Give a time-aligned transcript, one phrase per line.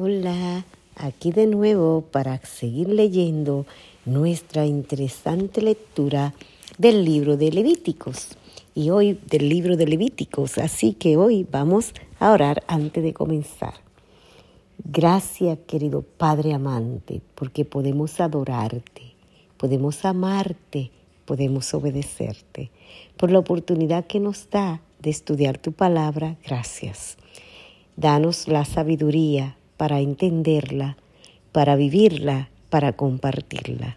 [0.00, 0.64] Hola,
[0.94, 3.66] aquí de nuevo para seguir leyendo
[4.04, 6.34] nuestra interesante lectura
[6.78, 8.28] del libro de Levíticos.
[8.76, 13.74] Y hoy del libro de Levíticos, así que hoy vamos a orar antes de comenzar.
[14.84, 19.16] Gracias, querido Padre amante, porque podemos adorarte,
[19.56, 20.92] podemos amarte,
[21.24, 22.70] podemos obedecerte.
[23.16, 27.16] Por la oportunidad que nos da de estudiar tu palabra, gracias.
[27.96, 30.98] Danos la sabiduría para entenderla,
[31.52, 33.96] para vivirla, para compartirla.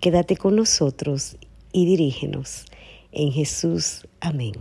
[0.00, 1.36] Quédate con nosotros
[1.72, 2.64] y dirígenos.
[3.12, 4.54] En Jesús, amén.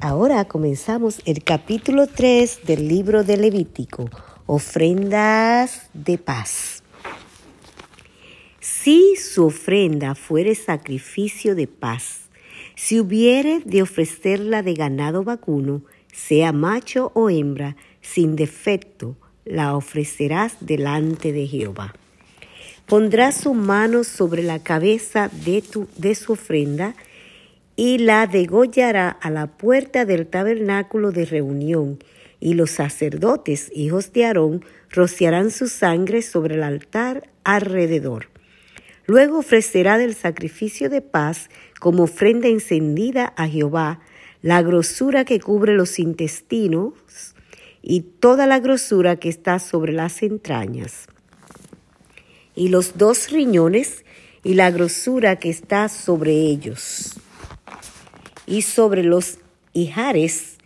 [0.00, 4.10] Ahora comenzamos el capítulo 3 del libro de Levítico,
[4.46, 6.82] ofrendas de paz.
[8.58, 12.30] Si su ofrenda fuere sacrificio de paz,
[12.74, 15.82] si hubiere de ofrecerla de ganado vacuno,
[16.12, 21.94] sea macho o hembra, sin defecto, la ofrecerás delante de Jehová.
[22.86, 26.94] Pondrás su mano sobre la cabeza de, tu, de su ofrenda
[27.76, 31.98] y la degollará a la puerta del tabernáculo de reunión,
[32.40, 38.28] y los sacerdotes, hijos de Aarón, rociarán su sangre sobre el altar alrededor.
[39.06, 41.48] Luego ofrecerá del sacrificio de paz
[41.80, 44.00] como ofrenda encendida a Jehová
[44.42, 46.94] la grosura que cubre los intestinos
[47.82, 51.06] y toda la grosura que está sobre las entrañas,
[52.54, 54.04] y los dos riñones
[54.42, 57.14] y la grosura que está sobre ellos,
[58.46, 59.38] y sobre los
[59.72, 60.56] hijares,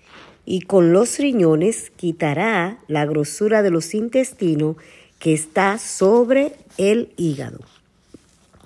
[0.46, 4.76] y con los riñones quitará la grosura de los intestinos
[5.18, 7.60] que está sobre el hígado.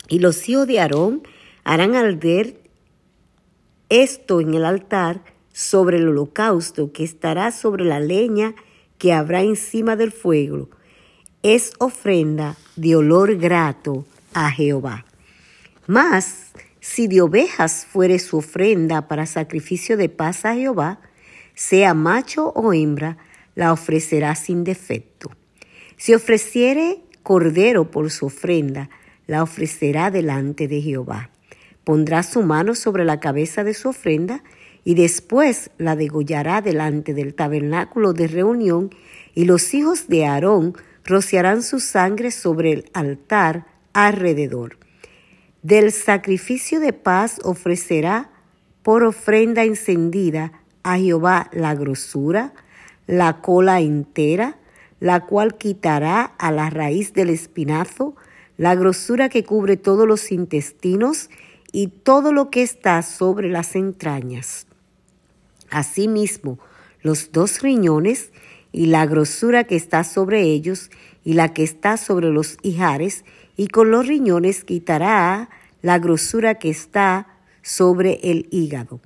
[0.09, 1.23] Y los hijos de Aarón
[1.65, 2.57] harán arder
[3.89, 5.23] esto en el altar
[5.53, 8.55] sobre el holocausto que estará sobre la leña
[8.99, 10.69] que habrá encima del fuego.
[11.43, 15.05] Es ofrenda de olor grato a Jehová.
[15.87, 21.01] Mas, si de ovejas fuere su ofrenda para sacrificio de paz a Jehová,
[21.55, 23.19] sea macho o hembra,
[23.55, 25.31] la ofrecerá sin defecto.
[25.97, 28.91] Si ofreciere cordero por su ofrenda,
[29.27, 31.31] la ofrecerá delante de Jehová.
[31.89, 34.45] Pondrá su mano sobre la cabeza de su ofrenda
[34.85, 38.91] y después la degollará delante del tabernáculo de reunión,
[39.35, 44.77] y los hijos de Aarón rociarán su sangre sobre el altar alrededor.
[45.63, 48.33] Del sacrificio de paz ofrecerá
[48.83, 52.53] por ofrenda encendida a Jehová la grosura,
[53.07, 54.59] la cola entera,
[55.01, 58.15] la cual quitará a la raíz del espinazo,
[58.59, 61.31] la grosura que cubre todos los intestinos
[61.73, 64.67] y todo lo que está sobre las entrañas.
[65.71, 66.59] Asimismo,
[67.03, 68.33] los dos riñones
[68.73, 70.91] y la grosura que está sobre ellos
[71.25, 73.25] y la que está sobre los hijares,
[73.57, 75.51] y con los riñones quitará
[75.83, 77.27] la grosura que está
[77.63, 79.01] sobre el hígado.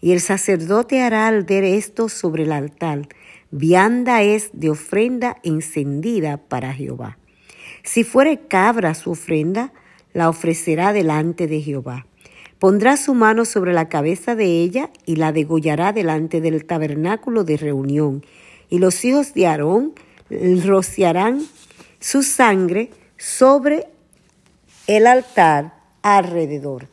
[0.00, 3.08] Y el sacerdote hará al ver esto sobre el altar.
[3.50, 7.18] Vianda es de ofrenda encendida para Jehová.
[7.82, 9.72] Si fuere cabra su ofrenda,
[10.12, 12.06] la ofrecerá delante de Jehová.
[12.58, 17.56] Pondrá su mano sobre la cabeza de ella y la degollará delante del tabernáculo de
[17.56, 18.24] reunión.
[18.68, 19.94] Y los hijos de Aarón
[20.64, 21.46] rociarán
[22.00, 23.86] su sangre sobre
[24.86, 26.88] el altar alrededor.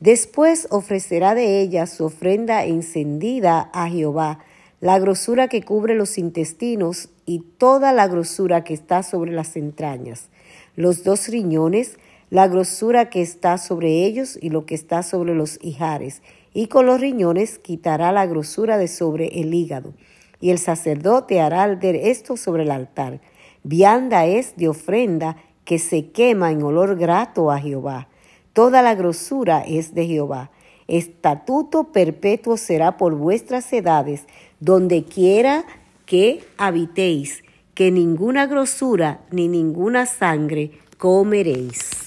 [0.00, 4.40] Después ofrecerá de ella su ofrenda encendida a Jehová,
[4.80, 10.28] la grosura que cubre los intestinos y toda la grosura que está sobre las entrañas,
[10.76, 11.98] los dos riñones,
[12.30, 16.22] la grosura que está sobre ellos y lo que está sobre los hijares,
[16.52, 19.94] y con los riñones quitará la grosura de sobre el hígado.
[20.40, 23.20] Y el sacerdote hará arder esto sobre el altar.
[23.62, 28.08] Vianda es de ofrenda que se quema en olor grato a Jehová.
[28.52, 30.50] Toda la grosura es de Jehová.
[30.86, 34.26] Estatuto perpetuo será por vuestras edades,
[34.60, 35.64] donde quiera
[36.06, 41.97] que habitéis, que ninguna grosura ni ninguna sangre comeréis.